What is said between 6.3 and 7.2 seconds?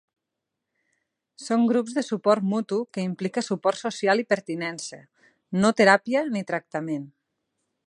ni tractament.